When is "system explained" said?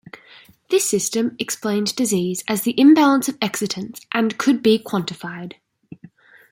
0.89-1.95